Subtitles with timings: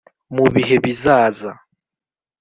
[0.35, 1.51] Mu bihe bizaza,